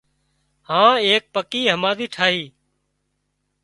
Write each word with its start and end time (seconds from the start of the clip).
اين 0.77 0.95
ايڪ 1.09 1.23
پڪي 1.35 1.61
هماۮي 1.73 2.07
ٺاهي 2.15 2.43